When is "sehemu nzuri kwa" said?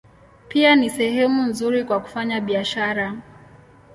0.89-1.99